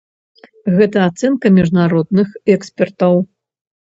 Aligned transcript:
Гэта 0.77 0.97
ацэнка 1.09 1.51
міжнародных 1.57 2.29
экспертаў. 2.55 3.13